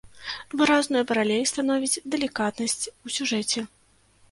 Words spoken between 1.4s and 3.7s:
становіць далікатнасць у сюжэце.